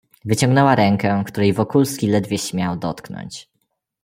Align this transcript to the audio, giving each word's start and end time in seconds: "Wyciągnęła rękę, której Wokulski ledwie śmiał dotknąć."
"Wyciągnęła 0.25 0.75
rękę, 0.75 1.23
której 1.27 1.53
Wokulski 1.53 2.07
ledwie 2.07 2.37
śmiał 2.37 2.77
dotknąć." 2.77 3.49